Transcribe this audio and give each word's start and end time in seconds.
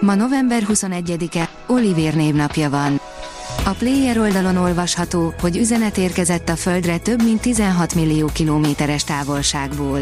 Ma 0.00 0.14
november 0.14 0.62
21-e, 0.68 1.48
Olivér 1.66 2.14
névnapja 2.14 2.70
van. 2.70 3.00
A 3.64 3.70
Player 3.70 4.18
oldalon 4.18 4.56
olvasható, 4.56 5.34
hogy 5.40 5.56
üzenet 5.56 5.98
érkezett 5.98 6.48
a 6.48 6.56
Földre 6.56 6.98
több 6.98 7.22
mint 7.22 7.40
16 7.40 7.94
millió 7.94 8.30
kilométeres 8.32 9.04
távolságból. 9.04 10.00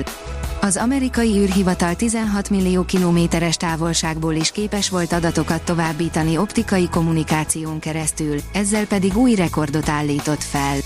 Az 0.60 0.76
amerikai 0.76 1.38
űrhivatal 1.38 1.94
16 1.94 2.50
millió 2.50 2.84
kilométeres 2.84 3.56
távolságból 3.56 4.34
is 4.34 4.50
képes 4.50 4.88
volt 4.88 5.12
adatokat 5.12 5.62
továbbítani 5.62 6.36
optikai 6.36 6.88
kommunikáción 6.88 7.78
keresztül, 7.78 8.36
ezzel 8.52 8.86
pedig 8.86 9.16
új 9.16 9.34
rekordot 9.34 9.88
állított 9.88 10.42
fel. 10.42 10.76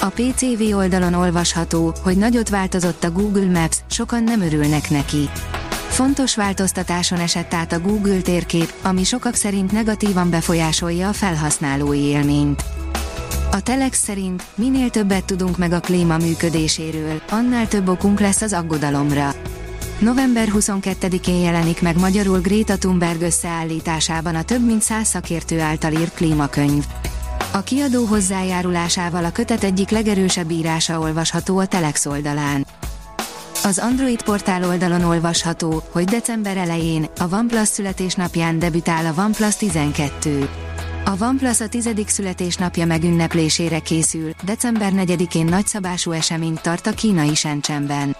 A 0.00 0.08
PCV 0.08 0.76
oldalon 0.76 1.14
olvasható, 1.14 1.94
hogy 2.02 2.16
nagyot 2.16 2.48
változott 2.48 3.04
a 3.04 3.10
Google 3.10 3.60
Maps, 3.60 3.76
sokan 3.90 4.22
nem 4.22 4.40
örülnek 4.40 4.90
neki. 4.90 5.28
Fontos 5.94 6.36
változtatáson 6.36 7.18
esett 7.18 7.54
át 7.54 7.72
a 7.72 7.80
Google 7.80 8.20
térkép, 8.20 8.72
ami 8.82 9.04
sokak 9.04 9.34
szerint 9.34 9.72
negatívan 9.72 10.30
befolyásolja 10.30 11.08
a 11.08 11.12
felhasználói 11.12 11.98
élményt. 11.98 12.64
A 13.50 13.60
Telex 13.60 13.98
szerint 13.98 14.42
minél 14.54 14.90
többet 14.90 15.24
tudunk 15.24 15.58
meg 15.58 15.72
a 15.72 15.80
klíma 15.80 16.16
működéséről, 16.16 17.22
annál 17.30 17.68
több 17.68 17.88
okunk 17.88 18.20
lesz 18.20 18.40
az 18.40 18.52
aggodalomra. 18.52 19.34
November 19.98 20.48
22-én 20.52 21.40
jelenik 21.40 21.82
meg 21.82 21.98
magyarul 21.98 22.40
Greta 22.40 22.78
Thunberg 22.78 23.20
összeállításában 23.20 24.34
a 24.34 24.42
több 24.42 24.66
mint 24.66 24.82
száz 24.82 25.08
szakértő 25.08 25.60
által 25.60 25.92
írt 25.92 26.14
klímakönyv. 26.14 26.84
A 27.52 27.60
kiadó 27.60 28.04
hozzájárulásával 28.04 29.24
a 29.24 29.32
kötet 29.32 29.64
egyik 29.64 29.90
legerősebb 29.90 30.50
írása 30.50 30.98
olvasható 30.98 31.58
a 31.58 31.66
Telex 31.66 32.06
oldalán. 32.06 32.66
Az 33.66 33.78
Android 33.78 34.22
portál 34.22 34.64
oldalon 34.64 35.02
olvasható, 35.02 35.82
hogy 35.90 36.04
december 36.04 36.56
elején, 36.56 37.08
a 37.18 37.34
OnePlus 37.34 37.68
születésnapján 37.68 38.58
debütál 38.58 39.06
a 39.06 39.20
OnePlus 39.22 39.56
12. 39.56 40.48
A 41.04 41.24
OnePlus 41.24 41.60
a 41.60 41.68
tizedik 41.68 42.08
születésnapja 42.08 42.86
megünneplésére 42.86 43.78
készül, 43.78 44.30
december 44.44 44.92
4-én 44.96 45.44
nagyszabású 45.44 46.10
eseményt 46.10 46.62
tart 46.62 46.86
a 46.86 46.90
kínai 46.92 47.34
Shenzhenben. 47.34 48.16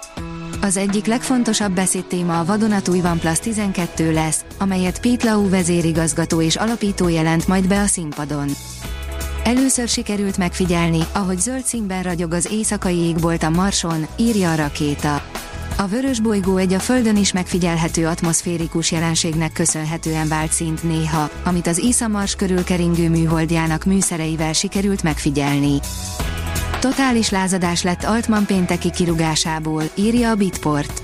Az 0.60 0.76
egyik 0.76 1.06
legfontosabb 1.06 1.72
beszédtéma 1.72 2.38
a 2.38 2.44
vadonatúj 2.44 3.00
OnePlus 3.00 3.38
12 3.38 4.12
lesz, 4.12 4.44
amelyet 4.58 5.00
Pete 5.00 5.30
Lau 5.30 5.48
vezérigazgató 5.48 6.40
és 6.40 6.56
alapító 6.56 7.08
jelent 7.08 7.46
majd 7.46 7.68
be 7.68 7.80
a 7.80 7.86
színpadon. 7.86 8.48
Először 9.44 9.88
sikerült 9.88 10.36
megfigyelni, 10.36 11.00
ahogy 11.12 11.40
zöld 11.40 11.64
színben 11.64 12.02
ragyog 12.02 12.32
az 12.32 12.52
éjszakai 12.52 12.96
égbolt 12.96 13.42
a 13.42 13.50
Marson, 13.50 14.06
írja 14.16 14.52
a 14.52 14.54
rakéta. 14.54 15.22
A 15.84 15.88
vörös 15.88 16.20
bolygó 16.20 16.56
egy 16.56 16.72
a 16.72 16.78
Földön 16.78 17.16
is 17.16 17.32
megfigyelhető 17.32 18.06
atmoszférikus 18.06 18.92
jelenségnek 18.92 19.52
köszönhetően 19.52 20.28
vált 20.28 20.52
szint 20.52 20.82
néha, 20.82 21.30
amit 21.44 21.66
az 21.66 21.78
Isza 21.78 22.08
Mars 22.08 22.34
körül 22.34 22.64
keringő 22.64 23.08
műholdjának 23.08 23.84
műszereivel 23.84 24.52
sikerült 24.52 25.02
megfigyelni. 25.02 25.78
Totális 26.80 27.30
lázadás 27.30 27.82
lett 27.82 28.04
Altman 28.04 28.46
pénteki 28.46 28.90
kirugásából, 28.90 29.82
írja 29.94 30.30
a 30.30 30.34
Bitport. 30.34 31.02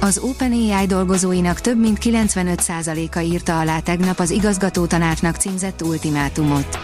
Az 0.00 0.18
OpenAI 0.18 0.86
dolgozóinak 0.86 1.60
több 1.60 1.78
mint 1.80 1.98
95%-a 2.00 3.18
írta 3.18 3.58
alá 3.58 3.80
tegnap 3.80 4.18
az 4.18 4.30
igazgató 4.30 4.86
tanácsnak 4.86 5.36
címzett 5.36 5.82
ultimátumot. 5.82 6.78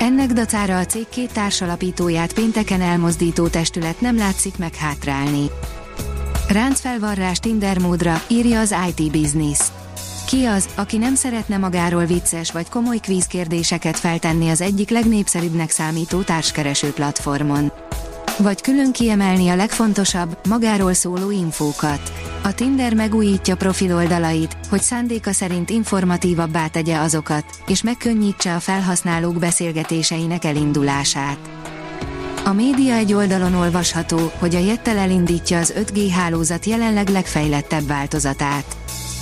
Ennek 0.00 0.32
dacára 0.32 0.78
a 0.78 0.84
cég 0.84 1.08
két 1.08 1.32
társalapítóját 1.32 2.32
pénteken 2.32 2.80
elmozdító 2.80 3.48
testület 3.48 4.00
nem 4.00 4.16
látszik 4.16 4.58
meg 4.58 4.74
hátrálni. 4.74 5.50
Ráncfelvarrás 6.48 7.38
Tinder 7.38 7.78
módra, 7.78 8.22
írja 8.28 8.60
az 8.60 8.74
IT 8.88 9.12
Business. 9.12 9.58
Ki 10.26 10.44
az, 10.44 10.68
aki 10.74 10.96
nem 10.96 11.14
szeretne 11.14 11.56
magáról 11.56 12.04
vicces 12.04 12.52
vagy 12.52 12.68
komoly 12.68 12.98
kvízkérdéseket 12.98 13.98
feltenni 13.98 14.48
az 14.48 14.60
egyik 14.60 14.90
legnépszerűbbnek 14.90 15.70
számító 15.70 16.20
társkereső 16.20 16.90
platformon? 16.90 17.72
Vagy 18.38 18.60
külön 18.60 18.92
kiemelni 18.92 19.48
a 19.48 19.56
legfontosabb, 19.56 20.38
magáról 20.48 20.92
szóló 20.92 21.30
infókat. 21.30 22.12
A 22.42 22.54
Tinder 22.54 22.94
megújítja 22.94 23.56
profil 23.56 23.94
oldalait, 23.94 24.56
hogy 24.68 24.82
szándéka 24.82 25.32
szerint 25.32 25.70
informatívabbá 25.70 26.66
tegye 26.66 26.98
azokat, 26.98 27.44
és 27.66 27.82
megkönnyítse 27.82 28.54
a 28.54 28.60
felhasználók 28.60 29.38
beszélgetéseinek 29.38 30.44
elindulását. 30.44 31.38
A 32.46 32.52
média 32.52 32.94
egy 32.94 33.12
oldalon 33.12 33.54
olvasható, 33.54 34.32
hogy 34.38 34.54
a 34.54 34.58
Jettel 34.58 34.98
elindítja 34.98 35.58
az 35.58 35.74
5G 35.76 36.10
hálózat 36.14 36.64
jelenleg 36.64 37.08
legfejlettebb 37.08 37.86
változatát. 37.86 38.76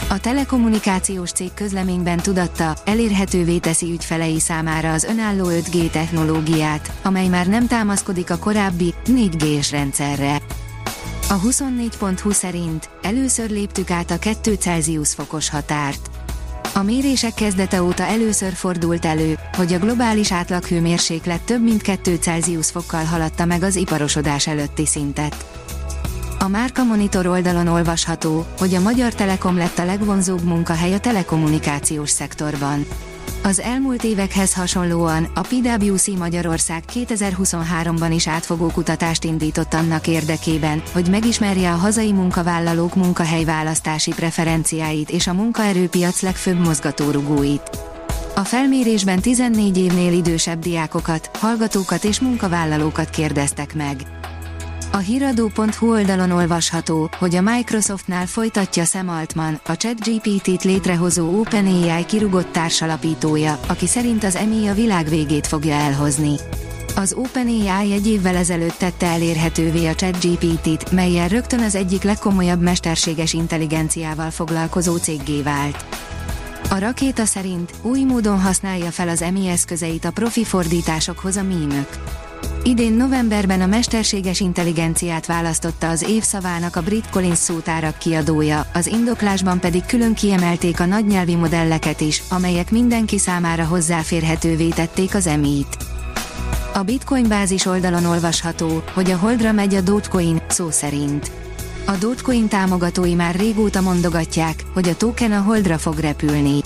A 0.09 0.21
telekommunikációs 0.21 1.31
cég 1.31 1.55
közleményben 1.55 2.17
tudatta, 2.17 2.77
elérhetővé 2.85 3.59
teszi 3.59 3.91
ügyfelei 3.93 4.41
számára 4.41 4.93
az 4.93 5.05
önálló 5.05 5.47
5G 5.49 5.91
technológiát, 5.91 6.93
amely 7.03 7.29
már 7.29 7.47
nem 7.47 7.67
támaszkodik 7.67 8.31
a 8.31 8.39
korábbi 8.39 8.95
4G-s 9.07 9.71
rendszerre. 9.71 10.41
A 11.29 11.41
24.20 11.41 12.33
szerint 12.33 12.89
először 13.03 13.51
léptük 13.51 13.91
át 13.91 14.11
a 14.11 14.19
2 14.19 14.55
Celsius 14.55 15.15
fokos 15.15 15.49
határt. 15.49 16.11
A 16.75 16.83
mérések 16.83 17.35
kezdete 17.35 17.83
óta 17.83 18.03
először 18.03 18.53
fordult 18.53 19.05
elő, 19.05 19.39
hogy 19.57 19.73
a 19.73 19.79
globális 19.79 20.33
átlaghőmérséklet 20.33 21.43
több 21.43 21.63
mint 21.63 21.83
2 21.83 22.15
Celsius 22.15 22.71
fokkal 22.71 23.05
haladta 23.05 23.45
meg 23.45 23.63
az 23.63 23.77
iparosodás 23.77 24.47
előtti 24.47 24.87
szintet. 24.87 25.47
A 26.39 26.49
Márka 26.49 26.85
Monitor 26.85 27.27
oldalon 27.27 27.67
olvasható, 27.67 28.47
hogy 28.59 28.75
a 28.75 28.81
Magyar 28.81 29.15
Telekom 29.15 29.57
lett 29.57 29.79
a 29.79 29.85
legvonzóbb 29.85 30.43
munkahely 30.43 30.95
a 30.95 31.01
telekommunikációs 31.01 32.11
szektorban. 32.11 32.87
Az 33.45 33.61
elmúlt 33.61 34.05
évekhez 34.05 34.55
hasonlóan 34.55 35.29
a 35.35 35.41
PwC 35.41 36.07
Magyarország 36.07 36.83
2023-ban 36.95 38.11
is 38.15 38.29
átfogó 38.29 38.67
kutatást 38.67 39.25
indított 39.25 39.75
annak 39.75 40.07
érdekében, 40.07 40.83
hogy 40.93 41.09
megismerje 41.11 41.73
a 41.73 41.77
hazai 41.77 42.13
munkavállalók 42.13 42.95
munkahelyválasztási 42.95 44.11
preferenciáit 44.11 45.11
és 45.11 45.27
a 45.27 45.33
munkaerőpiac 45.33 46.23
legfőbb 46.23 46.59
mozgatórugóit. 46.59 47.71
A 48.35 48.45
felmérésben 48.45 49.21
14 49.21 49.79
évnél 49.79 50.13
idősebb 50.13 50.59
diákokat, 50.59 51.31
hallgatókat 51.39 52.05
és 52.05 52.21
munkavállalókat 52.21 53.11
kérdeztek 53.11 53.75
meg. 53.75 53.97
A 54.95 54.99
hiradó.hu 54.99 55.91
oldalon 55.91 56.31
olvasható, 56.31 57.11
hogy 57.19 57.35
a 57.35 57.41
Microsoftnál 57.41 58.27
folytatja 58.27 58.85
Sam 58.85 59.09
Altman, 59.09 59.61
a 59.67 59.77
ChatGPT-t 59.77 60.65
létrehozó 60.65 61.39
OpenAI 61.39 62.05
kirugott 62.07 62.53
társalapítója, 62.53 63.59
aki 63.67 63.87
szerint 63.87 64.25
az 64.25 64.37
EMI 64.37 64.67
a 64.67 64.75
világ 64.75 65.09
végét 65.09 65.47
fogja 65.47 65.75
elhozni. 65.75 66.35
Az 66.97 67.13
OpenAI 67.13 67.93
egy 67.93 68.07
évvel 68.07 68.37
ezelőtt 68.37 68.75
tette 68.79 69.07
elérhetővé 69.07 69.87
a 69.87 69.95
ChatGPT-t, 69.95 70.91
melyen 70.91 71.29
rögtön 71.29 71.61
az 71.61 71.75
egyik 71.75 72.03
legkomolyabb 72.03 72.61
mesterséges 72.61 73.33
intelligenciával 73.33 74.31
foglalkozó 74.31 74.97
céggé 74.97 75.43
vált. 75.43 75.85
A 76.71 76.79
rakéta 76.79 77.25
szerint 77.25 77.73
új 77.83 78.03
módon 78.03 78.41
használja 78.41 78.91
fel 78.91 79.09
az 79.09 79.23
EMI 79.23 79.49
eszközeit 79.49 80.05
a 80.05 80.11
profi 80.11 80.45
fordításokhoz 80.45 81.37
a 81.37 81.43
mímök. 81.43 81.89
Idén 82.65 82.93
novemberben 82.93 83.61
a 83.61 83.67
mesterséges 83.67 84.41
intelligenciát 84.41 85.27
választotta 85.27 85.89
az 85.89 86.03
évszavának 86.03 86.77
a 86.77 86.83
brit 86.83 87.11
Collins 87.11 87.39
szótárak 87.39 87.99
kiadója, 87.99 88.67
az 88.73 88.87
indoklásban 88.87 89.61
pedig 89.61 89.85
külön 89.87 90.15
kiemelték 90.15 90.81
a 90.81 90.85
nagynyelvi 90.85 91.35
modelleket 91.35 92.01
is, 92.01 92.23
amelyek 92.29 92.71
mindenki 92.71 93.19
számára 93.19 93.65
hozzáférhetővé 93.65 94.69
tették 94.69 95.15
az 95.15 95.27
emit. 95.27 95.77
A 96.75 96.83
Bitcoin 96.83 97.29
bázis 97.29 97.67
oldalon 97.67 98.05
olvasható, 98.05 98.83
hogy 98.95 99.11
a 99.11 99.17
holdra 99.17 99.53
megy 99.53 99.75
a 99.75 99.81
Dogecoin, 99.81 100.43
szó 100.49 100.71
szerint. 100.71 101.31
A 101.87 101.93
Dogecoin 101.93 102.49
támogatói 102.49 103.15
már 103.15 103.35
régóta 103.35 103.81
mondogatják, 103.81 104.65
hogy 104.75 104.89
a 104.89 104.97
token 104.97 105.33
a 105.33 105.41
holdra 105.41 105.79
fog 105.79 105.99
repülni. 105.99 106.61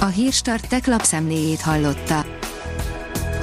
A 0.00 0.06
hírstart 0.06 0.68
tech 0.68 0.88
lapszemléjét 0.88 1.60
hallotta. 1.60 2.33